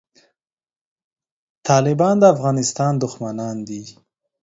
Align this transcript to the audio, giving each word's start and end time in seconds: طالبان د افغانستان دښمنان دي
طالبان 1.67 2.15
د 2.19 2.23
افغانستان 2.35 2.93
دښمنان 3.03 3.57
دي 3.67 3.83